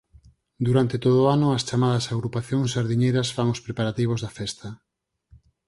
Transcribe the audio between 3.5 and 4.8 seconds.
os preparativos da festa.